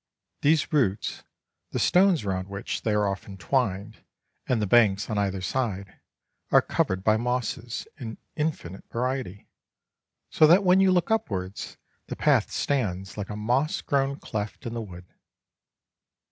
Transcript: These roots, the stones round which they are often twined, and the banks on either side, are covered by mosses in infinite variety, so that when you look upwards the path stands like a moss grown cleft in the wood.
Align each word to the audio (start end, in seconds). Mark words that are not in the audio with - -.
These 0.41 0.73
roots, 0.73 1.21
the 1.69 1.77
stones 1.77 2.25
round 2.25 2.47
which 2.47 2.81
they 2.81 2.91
are 2.95 3.05
often 3.07 3.37
twined, 3.37 4.03
and 4.47 4.59
the 4.59 4.65
banks 4.65 5.11
on 5.11 5.19
either 5.19 5.41
side, 5.41 5.99
are 6.49 6.59
covered 6.63 7.03
by 7.03 7.17
mosses 7.17 7.87
in 7.99 8.17
infinite 8.35 8.89
variety, 8.89 9.47
so 10.31 10.47
that 10.47 10.63
when 10.63 10.79
you 10.79 10.89
look 10.91 11.11
upwards 11.11 11.77
the 12.07 12.15
path 12.15 12.49
stands 12.51 13.15
like 13.15 13.29
a 13.29 13.35
moss 13.35 13.81
grown 13.83 14.17
cleft 14.19 14.65
in 14.65 14.73
the 14.73 14.81
wood. 14.81 15.05